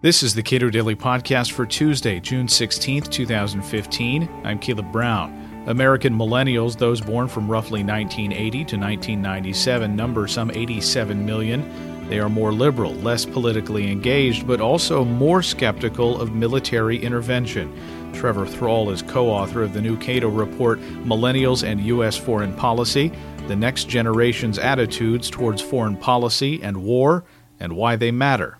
This 0.00 0.22
is 0.22 0.32
the 0.32 0.44
Cato 0.44 0.70
Daily 0.70 0.94
Podcast 0.94 1.50
for 1.50 1.66
Tuesday, 1.66 2.20
June 2.20 2.46
16th, 2.46 3.10
2015. 3.10 4.28
I'm 4.44 4.60
Caleb 4.60 4.92
Brown. 4.92 5.64
American 5.66 6.16
millennials, 6.16 6.78
those 6.78 7.00
born 7.00 7.26
from 7.26 7.50
roughly 7.50 7.82
1980 7.82 8.50
to 8.50 8.76
1997, 8.76 9.96
number 9.96 10.28
some 10.28 10.52
87 10.52 11.26
million. 11.26 12.08
They 12.08 12.20
are 12.20 12.28
more 12.28 12.52
liberal, 12.52 12.94
less 12.94 13.24
politically 13.24 13.90
engaged, 13.90 14.46
but 14.46 14.60
also 14.60 15.04
more 15.04 15.42
skeptical 15.42 16.20
of 16.20 16.32
military 16.32 17.02
intervention. 17.02 18.12
Trevor 18.12 18.46
Thrall 18.46 18.90
is 18.90 19.02
co 19.02 19.28
author 19.28 19.64
of 19.64 19.72
the 19.72 19.82
new 19.82 19.98
Cato 19.98 20.28
report, 20.28 20.78
Millennials 20.78 21.66
and 21.66 21.80
U.S. 21.80 22.16
Foreign 22.16 22.54
Policy 22.54 23.10
The 23.48 23.56
Next 23.56 23.88
Generation's 23.88 24.60
Attitudes 24.60 25.28
Towards 25.28 25.60
Foreign 25.60 25.96
Policy 25.96 26.62
and 26.62 26.84
War, 26.84 27.24
and 27.58 27.74
Why 27.74 27.96
They 27.96 28.12
Matter 28.12 28.58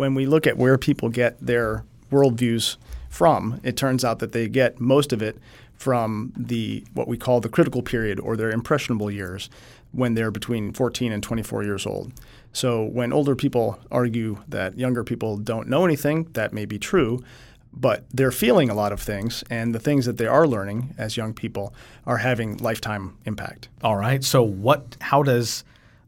when 0.00 0.14
we 0.14 0.24
look 0.24 0.46
at 0.46 0.56
where 0.56 0.78
people 0.78 1.10
get 1.10 1.38
their 1.44 1.84
worldviews 2.10 2.78
from, 3.10 3.60
it 3.62 3.76
turns 3.76 4.02
out 4.02 4.18
that 4.18 4.32
they 4.32 4.48
get 4.48 4.80
most 4.80 5.12
of 5.12 5.20
it 5.20 5.36
from 5.74 6.32
the 6.34 6.82
what 6.94 7.06
we 7.06 7.18
call 7.18 7.38
the 7.38 7.50
critical 7.50 7.82
period 7.82 8.18
or 8.18 8.34
their 8.34 8.50
impressionable 8.50 9.10
years 9.10 9.50
when 9.92 10.14
they're 10.14 10.30
between 10.30 10.72
14 10.72 11.12
and 11.12 11.22
24 11.22 11.64
years 11.64 11.84
old. 11.84 12.14
So 12.50 12.82
when 12.82 13.12
older 13.12 13.36
people 13.36 13.78
argue 13.90 14.38
that 14.48 14.78
younger 14.78 15.04
people 15.04 15.36
don't 15.36 15.68
know 15.68 15.84
anything, 15.84 16.28
that 16.32 16.54
may 16.54 16.64
be 16.64 16.78
true, 16.78 17.22
but 17.70 18.06
they're 18.10 18.32
feeling 18.32 18.70
a 18.70 18.74
lot 18.74 18.92
of 18.92 19.02
things 19.02 19.44
and 19.50 19.74
the 19.74 19.80
things 19.80 20.06
that 20.06 20.16
they 20.16 20.26
are 20.26 20.46
learning 20.46 20.94
as 20.96 21.18
young 21.18 21.34
people 21.34 21.74
are 22.06 22.16
having 22.16 22.56
lifetime 22.56 23.18
impact. 23.26 23.68
All 23.84 23.96
right. 23.96 24.24
So 24.24 24.42
what 24.42 24.96
how 25.02 25.22
does 25.22 25.62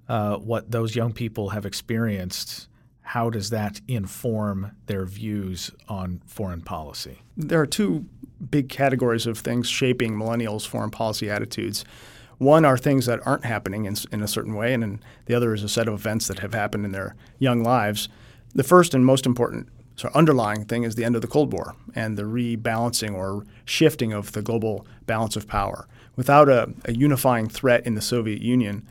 uh, 0.09 0.36
what 0.36 0.70
those 0.70 0.97
young 0.97 1.12
people 1.12 1.50
have 1.50 1.66
experienced 1.66 2.69
how 3.12 3.28
does 3.28 3.50
that 3.50 3.78
inform 3.86 4.72
their 4.86 5.04
views 5.04 5.70
on 5.86 6.22
foreign 6.26 6.62
policy? 6.62 7.20
There 7.36 7.60
are 7.60 7.66
two 7.66 8.06
big 8.50 8.70
categories 8.70 9.27
of 9.27 9.36
things 9.36 9.69
shaping 9.69 10.14
millennials' 10.14 10.66
foreign 10.66 10.91
policy 10.91 11.28
attitudes. 11.28 11.84
One 12.38 12.64
are 12.64 12.78
things 12.78 13.04
that 13.04 13.20
aren't 13.27 13.44
happening 13.44 13.84
in, 13.84 13.96
in 14.12 14.22
a 14.22 14.27
certain 14.27 14.54
way, 14.54 14.72
and 14.72 14.98
the 15.27 15.34
other 15.34 15.52
is 15.52 15.62
a 15.62 15.69
set 15.69 15.88
of 15.88 15.94
events 15.94 16.27
that 16.28 16.38
have 16.38 16.54
happened 16.54 16.86
in 16.86 16.92
their 16.92 17.14
young 17.38 17.62
lives. 17.62 18.08
The 18.54 18.64
first 18.64 18.94
and 18.94 19.04
most 19.04 19.26
important 19.26 19.69
of 20.02 20.16
underlying 20.16 20.64
thing 20.64 20.84
is 20.84 20.94
the 20.94 21.04
end 21.04 21.14
of 21.14 21.20
the 21.20 21.28
Cold 21.28 21.52
War 21.52 21.76
and 21.94 22.16
the 22.16 22.22
rebalancing 22.22 23.12
or 23.12 23.44
shifting 23.66 24.14
of 24.14 24.32
the 24.32 24.41
global 24.41 24.86
balance 25.04 25.36
of 25.36 25.47
power. 25.47 25.86
Without 26.16 26.48
a, 26.48 26.72
a 26.86 26.94
unifying 26.94 27.50
threat 27.50 27.86
in 27.86 27.94
the 27.94 28.00
Soviet 28.00 28.41
Union, 28.41 28.88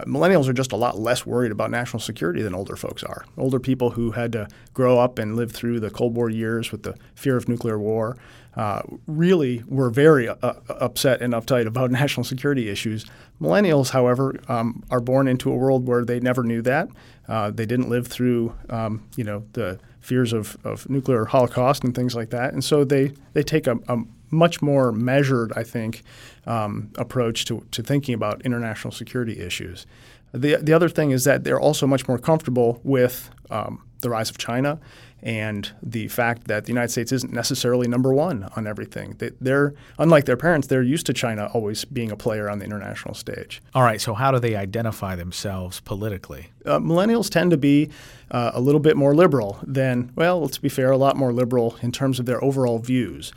millennials 0.00 0.48
are 0.48 0.52
just 0.52 0.72
a 0.72 0.76
lot 0.76 0.98
less 0.98 1.24
worried 1.26 1.52
about 1.52 1.70
national 1.70 2.00
security 2.00 2.42
than 2.42 2.54
older 2.54 2.76
folks 2.76 3.02
are. 3.02 3.24
Older 3.36 3.60
people 3.60 3.90
who 3.90 4.12
had 4.12 4.32
to 4.32 4.48
grow 4.74 4.98
up 4.98 5.18
and 5.18 5.36
live 5.36 5.52
through 5.52 5.80
the 5.80 5.90
Cold 5.90 6.14
War 6.14 6.28
years 6.30 6.72
with 6.72 6.82
the 6.82 6.96
fear 7.14 7.36
of 7.36 7.48
nuclear 7.48 7.78
war 7.78 8.16
uh, 8.56 8.82
really 9.06 9.62
were 9.66 9.90
very 9.90 10.28
uh, 10.28 10.34
upset 10.68 11.22
and 11.22 11.32
uptight 11.32 11.66
about 11.66 11.90
national 12.02 12.24
security 12.24 12.68
issues. 12.68 13.06
Millennials, 13.40 13.90
however, 13.90 14.38
um, 14.48 14.84
are 14.90 15.00
born 15.00 15.26
into 15.26 15.50
a 15.50 15.56
world 15.56 15.86
where 15.86 16.04
they 16.04 16.20
never 16.20 16.42
knew 16.42 16.62
that. 16.62 16.88
Uh, 17.28 17.50
they 17.50 17.66
didn't 17.66 17.88
live 17.88 18.06
through, 18.06 18.54
um, 18.68 19.02
you 19.16 19.24
know, 19.24 19.44
the 19.52 19.78
fears 20.00 20.32
of, 20.32 20.56
of 20.64 20.88
nuclear 20.90 21.24
holocaust 21.24 21.84
and 21.84 21.94
things 21.94 22.14
like 22.14 22.30
that, 22.30 22.52
and 22.52 22.64
so 22.64 22.84
they 22.84 23.12
they 23.32 23.42
take 23.42 23.66
a, 23.66 23.78
a 23.88 23.98
much 24.32 24.62
more 24.62 24.90
measured, 24.92 25.52
I 25.54 25.62
think, 25.62 26.02
um, 26.46 26.90
approach 26.96 27.44
to, 27.46 27.64
to 27.70 27.82
thinking 27.82 28.14
about 28.14 28.42
international 28.42 28.92
security 28.92 29.38
issues. 29.38 29.86
The, 30.32 30.56
the 30.56 30.72
other 30.72 30.88
thing 30.88 31.10
is 31.10 31.24
that 31.24 31.44
they're 31.44 31.60
also 31.60 31.86
much 31.86 32.08
more 32.08 32.18
comfortable 32.18 32.80
with 32.82 33.30
um, 33.50 33.84
the 34.00 34.10
rise 34.10 34.30
of 34.30 34.38
China 34.38 34.80
and 35.22 35.70
the 35.82 36.08
fact 36.08 36.48
that 36.48 36.64
the 36.64 36.68
United 36.68 36.90
States 36.90 37.12
isn't 37.12 37.32
necessarily 37.32 37.86
number 37.86 38.12
one 38.12 38.48
on 38.56 38.66
everything. 38.66 39.16
They, 39.18 39.52
are 39.52 39.72
unlike 39.98 40.24
their 40.24 40.36
parents; 40.36 40.66
they're 40.66 40.82
used 40.82 41.06
to 41.06 41.12
China 41.12 41.48
always 41.54 41.84
being 41.84 42.10
a 42.10 42.16
player 42.16 42.50
on 42.50 42.58
the 42.58 42.64
international 42.64 43.14
stage. 43.14 43.62
All 43.74 43.84
right. 43.84 44.00
So, 44.00 44.14
how 44.14 44.32
do 44.32 44.40
they 44.40 44.56
identify 44.56 45.14
themselves 45.14 45.80
politically? 45.80 46.50
Uh, 46.66 46.80
millennials 46.80 47.30
tend 47.30 47.52
to 47.52 47.56
be 47.56 47.90
uh, 48.32 48.50
a 48.52 48.60
little 48.60 48.80
bit 48.80 48.96
more 48.96 49.14
liberal 49.14 49.60
than, 49.62 50.12
well, 50.16 50.40
let's 50.40 50.58
be 50.58 50.68
fair, 50.68 50.90
a 50.90 50.96
lot 50.96 51.16
more 51.16 51.32
liberal 51.32 51.76
in 51.82 51.92
terms 51.92 52.18
of 52.18 52.26
their 52.26 52.42
overall 52.42 52.78
views. 52.78 53.32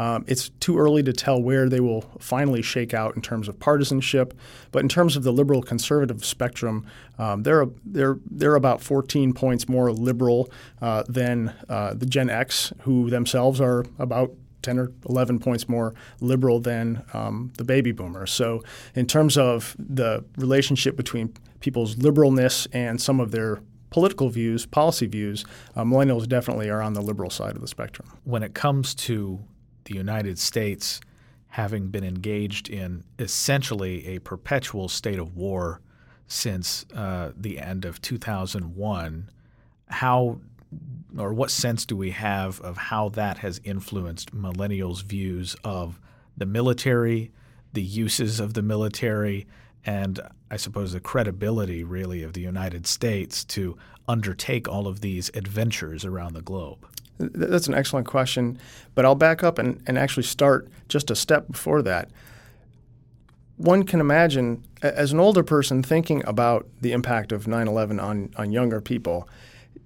Um, 0.00 0.24
it's 0.26 0.48
too 0.60 0.78
early 0.78 1.02
to 1.02 1.12
tell 1.12 1.42
where 1.42 1.68
they 1.68 1.78
will 1.78 2.00
finally 2.18 2.62
shake 2.62 2.94
out 2.94 3.16
in 3.16 3.20
terms 3.20 3.48
of 3.48 3.60
partisanship, 3.60 4.32
but 4.72 4.78
in 4.78 4.88
terms 4.88 5.14
of 5.14 5.24
the 5.24 5.30
liberal 5.30 5.60
conservative 5.60 6.24
spectrum, 6.24 6.86
um, 7.18 7.42
they're 7.42 7.66
they're 7.84 8.16
they're 8.30 8.54
about 8.54 8.80
14 8.80 9.34
points 9.34 9.68
more 9.68 9.92
liberal 9.92 10.50
uh, 10.80 11.02
than 11.06 11.54
uh, 11.68 11.92
the 11.92 12.06
Gen 12.06 12.30
X, 12.30 12.72
who 12.80 13.10
themselves 13.10 13.60
are 13.60 13.84
about 13.98 14.32
10 14.62 14.78
or 14.78 14.90
11 15.06 15.38
points 15.38 15.68
more 15.68 15.94
liberal 16.22 16.60
than 16.60 17.04
um, 17.12 17.52
the 17.58 17.64
baby 17.64 17.92
boomers. 17.92 18.30
So, 18.30 18.62
in 18.94 19.06
terms 19.06 19.36
of 19.36 19.76
the 19.78 20.24
relationship 20.38 20.96
between 20.96 21.34
people's 21.60 21.96
liberalness 21.96 22.66
and 22.72 22.98
some 22.98 23.20
of 23.20 23.32
their 23.32 23.60
political 23.90 24.30
views, 24.30 24.64
policy 24.64 25.06
views, 25.06 25.44
uh, 25.76 25.84
millennials 25.84 26.26
definitely 26.26 26.70
are 26.70 26.80
on 26.80 26.94
the 26.94 27.02
liberal 27.02 27.28
side 27.28 27.54
of 27.54 27.60
the 27.60 27.68
spectrum. 27.68 28.08
When 28.24 28.42
it 28.42 28.54
comes 28.54 28.94
to 28.94 29.40
the 29.84 29.94
United 29.94 30.38
States 30.38 31.00
having 31.48 31.88
been 31.88 32.04
engaged 32.04 32.68
in 32.68 33.04
essentially 33.18 34.06
a 34.06 34.18
perpetual 34.20 34.88
state 34.88 35.18
of 35.18 35.36
war 35.36 35.80
since 36.28 36.86
uh, 36.94 37.32
the 37.36 37.58
end 37.58 37.84
of 37.84 38.00
2001, 38.00 39.30
how 39.88 40.40
or 41.18 41.34
what 41.34 41.50
sense 41.50 41.84
do 41.84 41.96
we 41.96 42.12
have 42.12 42.60
of 42.60 42.76
how 42.76 43.08
that 43.08 43.38
has 43.38 43.60
influenced 43.64 44.32
millennials' 44.34 45.02
views 45.02 45.56
of 45.64 46.00
the 46.36 46.46
military, 46.46 47.32
the 47.72 47.82
uses 47.82 48.38
of 48.38 48.54
the 48.54 48.62
military, 48.62 49.48
and 49.84 50.20
I 50.50 50.56
suppose 50.56 50.92
the 50.92 51.00
credibility 51.00 51.82
really 51.82 52.22
of 52.22 52.34
the 52.34 52.40
United 52.40 52.86
States 52.86 53.44
to 53.46 53.76
undertake 54.06 54.68
all 54.68 54.86
of 54.86 55.00
these 55.00 55.30
adventures 55.34 56.04
around 56.04 56.34
the 56.34 56.42
globe? 56.42 56.86
That's 57.20 57.68
an 57.68 57.74
excellent 57.74 58.06
question, 58.06 58.58
but 58.94 59.04
I'll 59.04 59.14
back 59.14 59.42
up 59.42 59.58
and, 59.58 59.82
and 59.86 59.98
actually 59.98 60.22
start 60.22 60.68
just 60.88 61.10
a 61.10 61.16
step 61.16 61.46
before 61.48 61.82
that. 61.82 62.10
One 63.56 63.82
can 63.82 64.00
imagine, 64.00 64.64
as 64.80 65.12
an 65.12 65.20
older 65.20 65.42
person, 65.42 65.82
thinking 65.82 66.22
about 66.26 66.66
the 66.80 66.92
impact 66.92 67.30
of 67.30 67.46
9 67.46 67.68
11 67.68 68.00
on, 68.00 68.32
on 68.36 68.52
younger 68.52 68.80
people. 68.80 69.28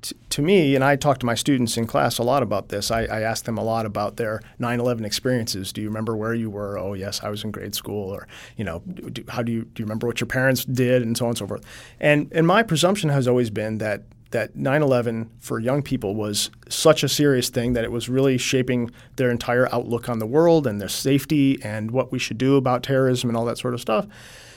T- 0.00 0.14
to 0.30 0.42
me, 0.42 0.76
and 0.76 0.84
I 0.84 0.94
talk 0.94 1.18
to 1.18 1.26
my 1.26 1.34
students 1.34 1.76
in 1.76 1.88
class 1.88 2.18
a 2.18 2.22
lot 2.22 2.44
about 2.44 2.68
this, 2.68 2.92
I, 2.92 3.02
I 3.06 3.22
ask 3.22 3.46
them 3.46 3.58
a 3.58 3.64
lot 3.64 3.84
about 3.84 4.16
their 4.16 4.40
9 4.60 4.78
11 4.78 5.04
experiences. 5.04 5.72
Do 5.72 5.80
you 5.80 5.88
remember 5.88 6.16
where 6.16 6.34
you 6.34 6.50
were? 6.50 6.78
Oh, 6.78 6.94
yes, 6.94 7.20
I 7.24 7.30
was 7.30 7.42
in 7.42 7.50
grade 7.50 7.74
school. 7.74 8.10
Or, 8.10 8.28
you 8.56 8.64
know, 8.64 8.78
do, 8.80 9.24
how 9.28 9.42
do 9.42 9.50
you, 9.50 9.62
do 9.62 9.82
you 9.82 9.86
remember 9.86 10.06
what 10.06 10.20
your 10.20 10.28
parents 10.28 10.64
did? 10.64 11.02
And 11.02 11.16
so 11.16 11.24
on 11.24 11.30
and 11.30 11.38
so 11.38 11.46
forth. 11.48 11.64
And, 11.98 12.30
and 12.32 12.46
my 12.46 12.62
presumption 12.62 13.10
has 13.10 13.26
always 13.26 13.50
been 13.50 13.78
that 13.78 14.02
that 14.34 14.56
9/11 14.56 15.28
for 15.38 15.60
young 15.60 15.80
people 15.80 16.14
was 16.16 16.50
such 16.68 17.04
a 17.04 17.08
serious 17.08 17.48
thing 17.48 17.72
that 17.72 17.84
it 17.84 17.92
was 17.92 18.08
really 18.08 18.36
shaping 18.36 18.90
their 19.16 19.30
entire 19.30 19.72
outlook 19.72 20.08
on 20.08 20.18
the 20.18 20.26
world 20.26 20.66
and 20.66 20.80
their 20.80 20.88
safety 20.88 21.62
and 21.62 21.92
what 21.92 22.10
we 22.10 22.18
should 22.18 22.36
do 22.36 22.56
about 22.56 22.82
terrorism 22.82 23.30
and 23.30 23.36
all 23.36 23.44
that 23.44 23.58
sort 23.58 23.74
of 23.74 23.80
stuff. 23.80 24.06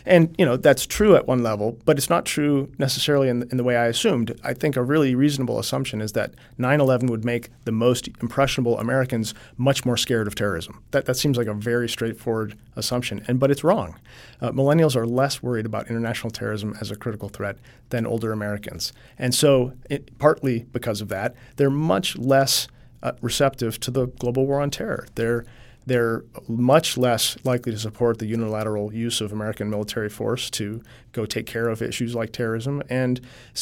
And 0.07 0.33
you 0.37 0.45
know 0.45 0.57
that's 0.57 0.85
true 0.85 1.15
at 1.15 1.27
one 1.27 1.43
level, 1.43 1.77
but 1.85 1.97
it's 1.97 2.09
not 2.09 2.25
true 2.25 2.71
necessarily 2.77 3.29
in, 3.29 3.43
in 3.51 3.57
the 3.57 3.63
way 3.63 3.75
I 3.75 3.87
assumed. 3.87 4.39
I 4.43 4.53
think 4.53 4.75
a 4.75 4.83
really 4.83 5.15
reasonable 5.15 5.59
assumption 5.59 6.01
is 6.01 6.13
that 6.13 6.33
9/11 6.57 7.09
would 7.09 7.25
make 7.25 7.49
the 7.65 7.71
most 7.71 8.07
impressionable 8.21 8.79
Americans 8.79 9.33
much 9.57 9.85
more 9.85 9.97
scared 9.97 10.27
of 10.27 10.35
terrorism. 10.35 10.81
That 10.91 11.05
that 11.05 11.17
seems 11.17 11.37
like 11.37 11.47
a 11.47 11.53
very 11.53 11.89
straightforward 11.89 12.57
assumption, 12.75 13.23
and 13.27 13.39
but 13.39 13.51
it's 13.51 13.63
wrong. 13.63 13.95
Uh, 14.41 14.51
millennials 14.51 14.95
are 14.95 15.05
less 15.05 15.43
worried 15.43 15.65
about 15.65 15.89
international 15.89 16.31
terrorism 16.31 16.75
as 16.79 16.89
a 16.89 16.95
critical 16.95 17.29
threat 17.29 17.57
than 17.89 18.05
older 18.05 18.31
Americans, 18.31 18.93
and 19.17 19.35
so 19.35 19.73
it, 19.89 20.17
partly 20.17 20.65
because 20.71 21.01
of 21.01 21.09
that, 21.09 21.35
they're 21.57 21.69
much 21.69 22.17
less 22.17 22.67
uh, 23.03 23.11
receptive 23.21 23.79
to 23.81 23.91
the 23.91 24.07
global 24.07 24.47
war 24.47 24.61
on 24.61 24.71
terror. 24.71 25.07
They're 25.15 25.45
they're 25.87 26.25
much 26.49 26.97
less 26.97 27.37
likely 27.45 27.71
to 27.71 27.79
support 27.79 28.19
the 28.19 28.25
unilateral 28.25 28.93
use 28.93 29.21
of 29.21 29.31
American 29.31 29.69
military 29.69 30.09
force 30.09 30.49
to 30.49 30.83
go 31.13 31.25
take 31.25 31.45
care 31.45 31.69
of 31.69 31.81
issues 31.81 32.13
like 32.13 32.33
terrorism. 32.33 32.83
And, 32.89 33.21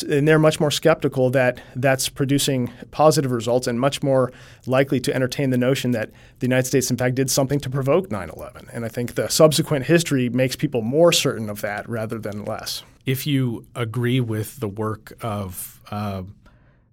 and 0.10 0.28
they're 0.28 0.40
much 0.40 0.60
more 0.60 0.72
skeptical 0.72 1.30
that 1.30 1.62
that's 1.76 2.10
producing 2.10 2.74
positive 2.90 3.32
results 3.32 3.68
and 3.68 3.80
much 3.80 4.02
more 4.02 4.32
likely 4.66 5.00
to 5.02 5.14
entertain 5.14 5.52
the 5.52 5.58
notion 5.58 5.92
that 5.92 6.10
the 6.40 6.48
United 6.48 6.66
States, 6.66 6.90
in 6.90 6.98
fact, 6.98 7.14
did 7.14 7.30
something 7.30 7.60
to 7.60 7.70
provoke 7.70 8.10
9 8.10 8.32
11. 8.36 8.70
And 8.74 8.84
I 8.84 8.88
think 8.88 9.14
the 9.14 9.30
subsequent 9.30 9.86
history 9.86 10.28
makes 10.28 10.56
people 10.56 10.82
more 10.82 11.12
certain 11.12 11.48
of 11.48 11.62
that 11.62 11.88
rather 11.88 12.18
than 12.18 12.44
less. 12.44 12.82
If 13.06 13.28
you 13.28 13.68
agree 13.76 14.20
with 14.20 14.60
the 14.60 14.68
work 14.68 15.14
of 15.22 15.80
uh, 15.92 16.24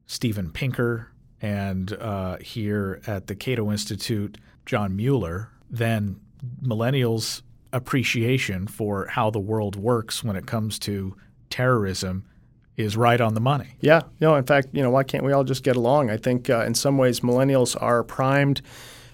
Steven 0.07 0.51
Pinker 0.51 1.09
and 1.41 1.91
uh, 1.95 2.37
here 2.37 3.01
at 3.07 3.29
the 3.29 3.35
Cato 3.35 3.73
Institute, 3.73 4.37
John 4.67 4.97
Mueller, 4.97 5.51
then 5.71 6.21
millennials' 6.63 7.43
appreciation 7.73 8.67
for 8.67 9.07
how 9.07 9.31
the 9.31 9.39
world 9.39 9.77
works 9.77 10.23
when 10.23 10.37
it 10.37 10.47
comes 10.47 10.79
to 10.81 11.17
terrorism 11.51 12.25
is 12.77 12.97
right 12.97 13.21
on 13.21 13.35
the 13.35 13.41
money. 13.41 13.77
Yeah, 13.81 14.03
no. 14.21 14.35
In 14.37 14.45
fact, 14.45 14.69
you 14.73 14.83
know, 14.83 14.91
why 14.91 15.05
can't 15.05 15.25
we 15.25 15.33
all 15.33 15.45
just 15.45 15.63
get 15.63 15.77
along? 15.77 16.11
I 16.11 16.17
think 16.17 16.49
uh, 16.49 16.65
in 16.65 16.75
some 16.75 16.99
ways 16.99 17.21
millennials 17.21 17.81
are 17.81 18.03
primed 18.03 18.63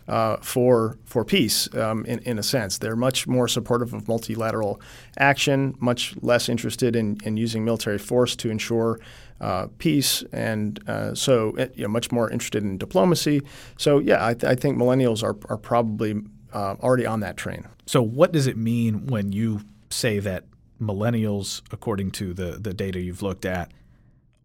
uh, 0.09 0.39
for 0.39 0.99
for 1.05 1.25
peace. 1.25 1.73
Um, 1.75 2.05
in 2.07 2.19
in 2.21 2.39
a 2.39 2.43
sense, 2.43 2.79
they're 2.79 2.97
much 2.97 3.27
more 3.27 3.47
supportive 3.47 3.93
of 3.93 4.09
multilateral 4.09 4.81
action, 5.19 5.75
much 5.79 6.15
less 6.23 6.49
interested 6.49 6.97
in, 6.97 7.19
in 7.25 7.37
using 7.37 7.65
military 7.65 7.99
force 7.99 8.35
to 8.37 8.51
ensure 8.51 8.99
uh, 9.41 9.69
peace, 9.79 10.25
and 10.33 10.81
uh, 10.89 11.15
so 11.15 11.53
eh, 11.53 11.69
you 11.75 11.83
know, 11.83 11.89
much 11.89 12.11
more 12.11 12.31
interested 12.31 12.63
in 12.63 12.79
diplomacy. 12.79 13.43
So 13.77 13.99
yeah, 13.99 14.25
I, 14.25 14.35
th- 14.35 14.51
I 14.51 14.55
think 14.55 14.79
millennials 14.79 15.23
are 15.23 15.37
are 15.49 15.59
probably 15.59 16.23
uh, 16.53 16.77
already 16.83 17.07
on 17.07 17.21
that 17.21 17.37
train. 17.37 17.67
So 17.87 18.03
what 18.03 18.33
does 18.33 18.47
it 18.47 18.57
mean 18.57 19.07
when 19.07 19.33
you 19.33 19.61
say 19.91 20.19
that 20.21 20.45
millennials, 20.81 21.61
according 21.71 22.13
to 22.13 22.33
the 22.33 22.53
the 22.53 22.73
data 22.73 22.99
you've 22.99 23.23
looked 23.23 23.45
at, 23.45 23.71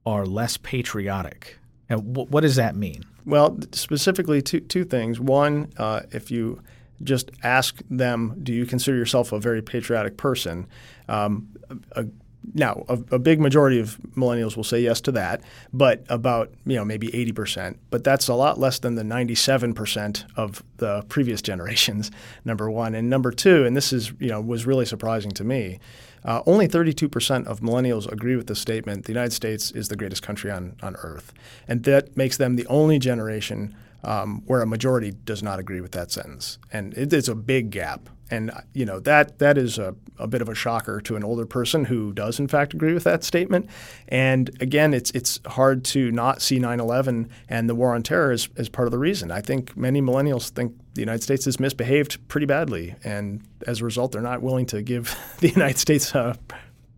are 0.06 0.26
less 0.26 0.58
patriotic? 0.58 1.58
And 1.94 2.14
w- 2.14 2.28
what 2.30 2.42
does 2.42 2.56
that 2.56 2.76
mean? 2.76 3.04
Well, 3.26 3.58
specifically, 3.72 4.42
two, 4.42 4.60
two 4.60 4.84
things. 4.84 5.20
One, 5.20 5.72
uh, 5.78 6.02
if 6.12 6.32
you 6.32 6.62
just 7.04 7.32
ask 7.44 7.82
them, 7.90 8.40
do 8.44 8.54
you 8.54 8.66
consider 8.66 8.98
yourself 8.98 9.32
a 9.32 9.40
very 9.40 9.62
patriotic 9.62 10.18
person? 10.18 10.68
Um, 11.08 11.50
a, 11.94 12.06
now, 12.54 12.84
a, 12.90 13.00
a, 13.12 13.20
big 13.20 13.40
majority 13.40 13.80
of 13.80 13.98
millennials 14.16 14.56
will 14.56 14.64
say 14.64 14.82
yes 14.82 15.00
to 15.02 15.12
that, 15.14 15.42
but 15.72 16.04
about 16.10 16.52
you 16.66 16.76
know 16.76 16.86
maybe 16.86 17.08
80%. 17.08 17.78
But 17.90 18.04
that's 18.04 18.28
a 18.28 18.34
lot 18.34 18.60
less 18.60 18.80
than 18.80 18.96
the 18.96 19.04
97% 19.04 20.26
of 20.36 20.64
the 20.78 21.04
previous 21.10 21.42
generations. 21.42 22.12
Number 22.46 22.70
one, 22.70 22.96
and 22.96 23.10
number 23.10 23.32
two, 23.32 23.66
and 23.66 23.76
this 23.76 23.94
is 23.94 24.14
you 24.20 24.30
know 24.30 24.42
was 24.42 24.66
really 24.66 24.86
surprising 24.86 25.32
to 25.32 25.44
me. 25.44 25.80
Uh, 26.26 26.42
only 26.46 26.70
32% 26.70 27.48
of 27.48 27.60
millennials 27.60 28.10
agree 28.10 28.38
with 28.38 28.48
the 28.48 28.56
statement 28.56 29.06
the 29.06 29.12
United 29.12 29.34
States 29.34 29.72
is 29.72 29.90
the 29.90 29.96
greatest 29.98 30.22
country 30.22 30.50
on, 30.50 30.74
on 30.82 30.96
earth. 30.98 31.34
And 31.68 31.84
that 31.84 32.16
makes 32.16 32.38
them 32.38 32.56
the 32.56 32.66
only 32.68 32.98
generation 32.98 33.76
um, 34.04 34.44
where 34.46 34.62
a 34.62 34.68
majority 34.68 35.12
does 35.12 35.42
not 35.42 35.60
agree 35.60 35.82
with 35.82 35.92
that 35.94 36.12
sentence. 36.12 36.58
And 36.72 36.94
it 36.96 37.14
is 37.14 37.30
a 37.30 37.36
big 37.36 37.70
gap. 37.70 38.10
And 38.32 38.52
you 38.74 38.86
know 38.86 39.00
that 39.02 39.38
that 39.40 39.60
is 39.60 39.78
a, 39.78 39.96
a 40.18 40.28
bit 40.28 40.42
of 40.42 40.50
a 40.50 40.56
shocker 40.56 41.00
to 41.02 41.16
an 41.16 41.24
older 41.24 41.46
person 41.46 41.86
who 41.86 42.14
does 42.14 42.40
in 42.40 42.48
fact 42.48 42.74
agree 42.74 42.94
with 42.94 43.04
that 43.04 43.24
statement. 43.24 43.70
And 44.08 44.50
again, 44.60 44.94
it's 44.94 45.12
it's 45.12 45.40
hard 45.46 45.84
to 45.86 46.10
not 46.12 46.42
see 46.42 46.58
9/11 46.58 47.30
and 47.48 47.70
the 47.70 47.76
war 47.76 47.94
on 47.94 48.02
terror 48.02 48.32
as, 48.32 48.50
as 48.58 48.70
part 48.70 48.88
of 48.88 48.92
the 48.92 48.98
reason. 48.98 49.30
I 49.30 49.42
think 49.42 49.78
many 49.78 50.02
millennials 50.02 50.50
think 50.50 50.74
the 50.96 51.02
United 51.02 51.22
States 51.22 51.46
has 51.46 51.60
misbehaved 51.60 52.28
pretty 52.28 52.48
badly, 52.48 52.96
and 53.04 53.42
as 53.68 53.82
a 53.82 53.86
result, 53.86 54.14
they're 54.14 54.22
not 54.22 54.42
willing 54.42 54.66
to 54.68 54.82
give 54.82 55.16
the 55.40 55.50
United 55.50 55.78
States 55.78 56.16
a 56.16 56.36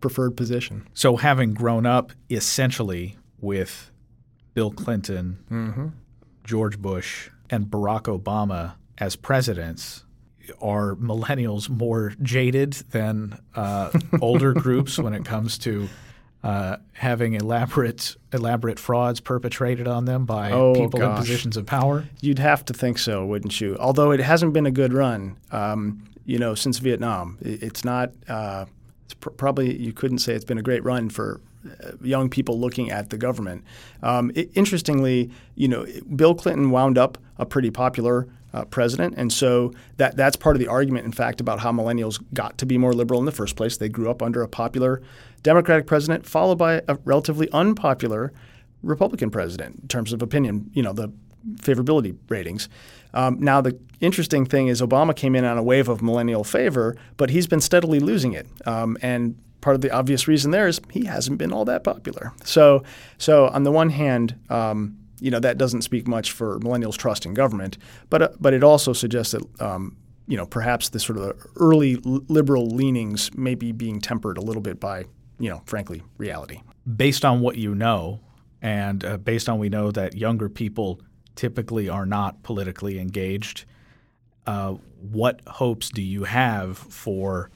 preferred 0.00 0.36
position. 0.36 0.86
So, 0.94 1.16
having 1.16 1.52
grown 1.52 1.84
up 1.84 2.12
essentially 2.30 3.18
with 3.40 3.90
Bill 4.54 4.70
Clinton, 4.70 5.38
mm-hmm. 5.50 5.88
George 6.46 6.78
Bush, 6.78 7.28
and 7.50 7.66
Barack 7.66 8.04
Obama 8.04 8.74
as 8.98 9.16
presidents 9.16 10.04
are 10.60 10.94
millennials 10.94 11.68
more 11.68 12.14
jaded 12.22 12.72
than 12.90 13.38
uh, 13.54 13.90
older 14.20 14.52
groups 14.54 14.98
when 14.98 15.12
it 15.12 15.24
comes 15.24 15.58
to 15.58 15.88
uh, 16.44 16.76
having 16.92 17.34
elaborate 17.34 18.16
elaborate 18.32 18.78
frauds 18.78 19.18
perpetrated 19.18 19.88
on 19.88 20.04
them 20.04 20.24
by 20.24 20.52
oh, 20.52 20.74
people 20.74 21.00
gosh. 21.00 21.10
in 21.10 21.16
positions 21.16 21.56
of 21.56 21.66
power? 21.66 22.04
You'd 22.20 22.38
have 22.38 22.64
to 22.66 22.72
think 22.72 22.98
so, 22.98 23.26
wouldn't 23.26 23.60
you? 23.60 23.76
Although 23.80 24.12
it 24.12 24.20
hasn't 24.20 24.52
been 24.52 24.66
a 24.66 24.70
good 24.70 24.92
run, 24.92 25.36
um, 25.50 26.04
you 26.24 26.38
know, 26.38 26.54
since 26.54 26.78
Vietnam. 26.78 27.38
It's 27.40 27.84
not. 27.84 28.12
Uh, 28.28 28.66
it's 29.04 29.14
pr- 29.14 29.30
probably 29.30 29.76
you 29.76 29.92
couldn't 29.92 30.18
say 30.18 30.34
it's 30.34 30.44
been 30.44 30.58
a 30.58 30.62
great 30.62 30.84
run 30.84 31.08
for 31.08 31.40
young 32.02 32.28
people 32.28 32.58
looking 32.58 32.90
at 32.90 33.10
the 33.10 33.18
government. 33.18 33.64
Um, 34.02 34.30
it, 34.34 34.50
interestingly, 34.54 35.30
you 35.54 35.68
know, 35.68 35.86
Bill 36.14 36.34
Clinton 36.34 36.70
wound 36.70 36.98
up 36.98 37.18
a 37.38 37.46
pretty 37.46 37.70
popular 37.70 38.28
uh, 38.52 38.64
president. 38.64 39.14
And 39.16 39.32
so 39.32 39.72
that 39.98 40.16
that's 40.16 40.36
part 40.36 40.56
of 40.56 40.60
the 40.60 40.68
argument, 40.68 41.04
in 41.04 41.12
fact, 41.12 41.40
about 41.40 41.60
how 41.60 41.72
millennials 41.72 42.22
got 42.32 42.56
to 42.58 42.66
be 42.66 42.78
more 42.78 42.94
liberal 42.94 43.20
in 43.20 43.26
the 43.26 43.32
first 43.32 43.54
place. 43.54 43.76
They 43.76 43.88
grew 43.88 44.10
up 44.10 44.22
under 44.22 44.42
a 44.42 44.48
popular 44.48 45.02
Democratic 45.42 45.86
president, 45.86 46.26
followed 46.26 46.56
by 46.56 46.82
a 46.88 46.96
relatively 47.04 47.50
unpopular 47.52 48.32
Republican 48.82 49.30
president 49.30 49.80
in 49.82 49.88
terms 49.88 50.12
of 50.12 50.22
opinion, 50.22 50.70
you 50.72 50.82
know, 50.82 50.92
the 50.92 51.12
favorability 51.56 52.16
ratings. 52.28 52.68
Um, 53.14 53.38
now, 53.40 53.60
the 53.60 53.78
interesting 54.00 54.44
thing 54.44 54.68
is 54.68 54.82
Obama 54.82 55.14
came 55.14 55.34
in 55.34 55.44
on 55.44 55.56
a 55.56 55.62
wave 55.62 55.88
of 55.88 56.02
millennial 56.02 56.44
favor, 56.44 56.96
but 57.16 57.30
he's 57.30 57.46
been 57.46 57.60
steadily 57.60 58.00
losing 58.00 58.32
it. 58.32 58.46
Um, 58.66 58.96
and 59.02 59.38
part 59.60 59.74
of 59.74 59.82
the 59.82 59.90
obvious 59.90 60.28
reason 60.28 60.50
there 60.50 60.66
is 60.66 60.80
he 60.90 61.04
hasn't 61.04 61.38
been 61.38 61.52
all 61.52 61.64
that 61.64 61.84
popular. 61.84 62.32
So, 62.44 62.82
so 63.18 63.48
on 63.48 63.64
the 63.64 63.72
one 63.72 63.90
hand, 63.90 64.38
um, 64.48 64.98
you 65.20 65.30
know 65.30 65.40
that 65.40 65.58
doesn't 65.58 65.82
speak 65.82 66.06
much 66.06 66.32
for 66.32 66.58
millennials' 66.60 66.96
trust 66.96 67.26
in 67.26 67.34
government, 67.34 67.78
but 68.10 68.22
uh, 68.22 68.28
but 68.38 68.52
it 68.52 68.62
also 68.62 68.92
suggests 68.92 69.32
that 69.32 69.62
um, 69.62 69.96
you 70.26 70.36
know 70.36 70.46
perhaps 70.46 70.90
the 70.90 71.00
sort 71.00 71.18
of 71.18 71.36
early 71.56 71.96
liberal 72.02 72.66
leanings 72.66 73.34
may 73.36 73.54
be 73.54 73.72
being 73.72 74.00
tempered 74.00 74.38
a 74.38 74.42
little 74.42 74.62
bit 74.62 74.78
by 74.78 75.04
you 75.38 75.48
know 75.48 75.62
frankly 75.66 76.02
reality. 76.18 76.60
Based 76.96 77.24
on 77.24 77.40
what 77.40 77.56
you 77.56 77.74
know, 77.74 78.20
and 78.62 79.04
uh, 79.04 79.16
based 79.16 79.48
on 79.48 79.58
we 79.58 79.68
know 79.68 79.90
that 79.90 80.14
younger 80.14 80.48
people 80.48 81.00
typically 81.34 81.88
are 81.88 82.06
not 82.06 82.42
politically 82.42 82.98
engaged, 82.98 83.64
uh, 84.46 84.72
what 85.00 85.40
hopes 85.46 85.88
do 85.90 86.02
you 86.02 86.24
have 86.24 86.78
for 86.78 87.50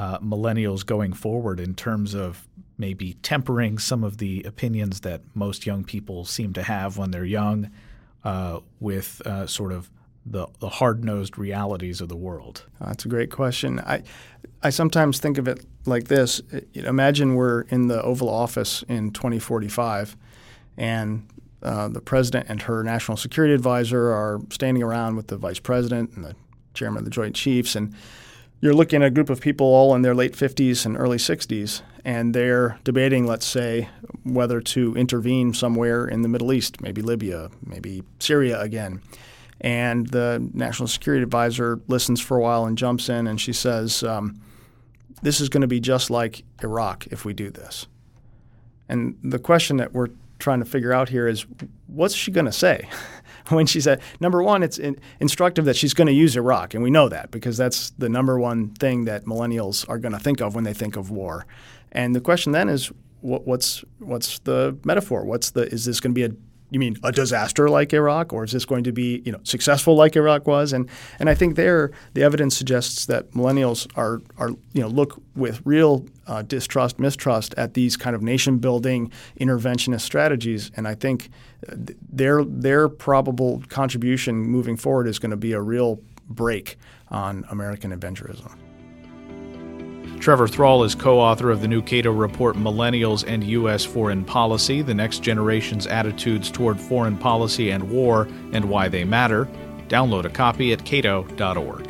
uh, 0.00 0.18
millennials 0.20 0.84
going 0.84 1.12
forward 1.12 1.60
in 1.60 1.74
terms 1.74 2.14
of 2.14 2.48
maybe 2.78 3.12
tempering 3.22 3.78
some 3.78 4.02
of 4.02 4.16
the 4.16 4.42
opinions 4.44 5.00
that 5.00 5.20
most 5.34 5.66
young 5.66 5.84
people 5.84 6.24
seem 6.24 6.54
to 6.54 6.62
have 6.62 6.96
when 6.96 7.10
they're 7.10 7.22
young 7.22 7.70
uh, 8.24 8.60
with 8.80 9.20
uh, 9.26 9.46
sort 9.46 9.70
of 9.70 9.90
the, 10.24 10.46
the 10.60 10.70
hard 10.70 11.04
nosed 11.04 11.36
realities 11.36 12.00
of 12.00 12.08
the 12.08 12.16
world? 12.16 12.64
that's 12.80 13.04
a 13.04 13.08
great 13.08 13.30
question. 13.30 13.78
I, 13.80 14.02
I 14.62 14.70
sometimes 14.70 15.18
think 15.18 15.36
of 15.36 15.46
it 15.46 15.66
like 15.84 16.08
this 16.08 16.40
Imagine 16.72 17.34
we're 17.34 17.62
in 17.62 17.88
the 17.88 18.02
Oval 18.02 18.30
Office 18.30 18.82
in 18.88 19.10
2045, 19.10 20.16
and 20.78 21.28
uh, 21.62 21.88
the 21.88 22.00
president 22.00 22.46
and 22.48 22.62
her 22.62 22.82
national 22.82 23.18
security 23.18 23.52
advisor 23.52 24.10
are 24.10 24.40
standing 24.50 24.82
around 24.82 25.16
with 25.16 25.26
the 25.26 25.36
vice 25.36 25.60
president 25.60 26.12
and 26.16 26.24
the 26.24 26.34
chairman 26.72 27.00
of 27.00 27.04
the 27.04 27.10
Joint 27.10 27.34
Chiefs. 27.34 27.76
and 27.76 27.94
you're 28.60 28.74
looking 28.74 29.02
at 29.02 29.06
a 29.06 29.10
group 29.10 29.30
of 29.30 29.40
people 29.40 29.66
all 29.66 29.94
in 29.94 30.02
their 30.02 30.14
late 30.14 30.34
50s 30.34 30.84
and 30.84 30.96
early 30.96 31.16
60s, 31.16 31.82
and 32.04 32.34
they're 32.34 32.78
debating, 32.84 33.26
let's 33.26 33.46
say, 33.46 33.88
whether 34.22 34.60
to 34.60 34.94
intervene 34.96 35.54
somewhere 35.54 36.06
in 36.06 36.22
the 36.22 36.28
Middle 36.28 36.52
East, 36.52 36.80
maybe 36.80 37.00
Libya, 37.00 37.50
maybe 37.64 38.02
Syria 38.18 38.60
again. 38.60 39.00
And 39.62 40.06
the 40.08 40.46
national 40.54 40.88
security 40.88 41.22
advisor 41.22 41.80
listens 41.86 42.20
for 42.20 42.36
a 42.36 42.40
while 42.40 42.64
and 42.66 42.76
jumps 42.76 43.08
in, 43.08 43.26
and 43.26 43.40
she 43.40 43.52
says, 43.52 44.02
um, 44.02 44.40
This 45.22 45.40
is 45.40 45.48
going 45.48 45.62
to 45.62 45.66
be 45.66 45.80
just 45.80 46.10
like 46.10 46.44
Iraq 46.62 47.06
if 47.08 47.24
we 47.24 47.32
do 47.32 47.50
this. 47.50 47.86
And 48.88 49.18
the 49.22 49.38
question 49.38 49.76
that 49.78 49.92
we're 49.92 50.08
trying 50.38 50.58
to 50.60 50.64
figure 50.64 50.92
out 50.92 51.08
here 51.08 51.28
is 51.28 51.46
what's 51.86 52.14
she 52.14 52.30
going 52.30 52.46
to 52.46 52.52
say? 52.52 52.88
when 53.56 53.66
she 53.66 53.80
said, 53.80 54.00
number 54.20 54.42
one, 54.42 54.62
it's 54.62 54.78
in, 54.78 54.98
instructive 55.20 55.64
that 55.64 55.76
she's 55.76 55.94
going 55.94 56.06
to 56.06 56.12
use 56.12 56.36
Iraq, 56.36 56.74
and 56.74 56.82
we 56.82 56.90
know 56.90 57.08
that 57.08 57.30
because 57.30 57.56
that's 57.56 57.90
the 57.90 58.08
number 58.08 58.38
one 58.38 58.70
thing 58.74 59.04
that 59.04 59.24
millennials 59.24 59.88
are 59.88 59.98
going 59.98 60.12
to 60.12 60.18
think 60.18 60.40
of 60.40 60.54
when 60.54 60.64
they 60.64 60.74
think 60.74 60.96
of 60.96 61.10
war. 61.10 61.46
And 61.92 62.14
the 62.14 62.20
question 62.20 62.52
then 62.52 62.68
is, 62.68 62.92
what, 63.20 63.46
what's 63.46 63.84
what's 63.98 64.38
the 64.40 64.78
metaphor? 64.84 65.24
What's 65.24 65.50
the 65.50 65.62
is 65.62 65.84
this 65.84 66.00
going 66.00 66.14
to 66.14 66.14
be 66.14 66.24
a 66.24 66.36
you 66.70 66.78
mean 66.78 66.96
a 67.02 67.12
disaster 67.12 67.68
like 67.68 67.92
Iraq, 67.92 68.32
or 68.32 68.44
is 68.44 68.52
this 68.52 68.64
going 68.64 68.84
to 68.84 68.92
be 68.92 69.22
you 69.24 69.32
know 69.32 69.40
successful 69.42 69.94
like 69.94 70.16
Iraq 70.16 70.46
was? 70.46 70.72
And 70.72 70.88
and 71.18 71.28
I 71.28 71.34
think 71.34 71.56
there 71.56 71.90
the 72.14 72.22
evidence 72.22 72.56
suggests 72.56 73.06
that 73.06 73.30
millennials 73.32 73.86
are 73.96 74.22
are 74.38 74.50
you 74.72 74.80
know 74.80 74.88
look 74.88 75.20
with 75.34 75.60
real 75.64 76.06
uh, 76.26 76.42
distrust, 76.42 76.98
mistrust 76.98 77.54
at 77.56 77.74
these 77.74 77.96
kind 77.96 78.14
of 78.14 78.22
nation 78.22 78.58
building 78.58 79.10
interventionist 79.40 80.02
strategies, 80.02 80.70
and 80.76 80.86
I 80.86 80.94
think 80.94 81.30
uh, 81.68 81.74
their 82.10 82.44
their 82.44 82.88
probable 82.88 83.62
contribution 83.68 84.36
moving 84.36 84.76
forward 84.76 85.06
is 85.06 85.18
going 85.18 85.32
to 85.32 85.36
be 85.36 85.52
a 85.52 85.60
real 85.60 86.00
brake 86.28 86.76
on 87.08 87.44
American 87.50 87.92
adventurism. 87.92 88.56
Trevor 90.20 90.48
Thrall 90.48 90.84
is 90.84 90.94
co 90.94 91.18
author 91.18 91.50
of 91.50 91.62
the 91.62 91.68
new 91.68 91.80
Cato 91.80 92.12
report, 92.12 92.54
Millennials 92.54 93.24
and 93.26 93.42
U.S. 93.42 93.86
Foreign 93.86 94.22
Policy 94.22 94.82
The 94.82 94.92
Next 94.92 95.20
Generation's 95.22 95.86
Attitudes 95.86 96.50
Toward 96.50 96.78
Foreign 96.78 97.16
Policy 97.16 97.70
and 97.70 97.90
War 97.90 98.28
and 98.52 98.66
Why 98.68 98.88
They 98.88 99.02
Matter. 99.02 99.48
Download 99.88 100.26
a 100.26 100.28
copy 100.28 100.74
at 100.74 100.84
cato.org. 100.84 101.89